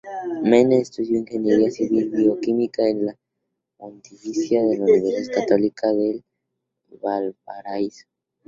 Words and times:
Mena 0.49 0.77
estudió 0.77 1.15
ingeniería 1.19 1.69
civil 1.69 2.09
bioquímica 2.09 2.81
en 2.89 3.05
la 3.05 3.15
Pontificia 3.77 4.59
Universidad 4.59 5.31
Católica 5.31 5.93
de 5.93 6.23
Valparaíso. 7.03 8.07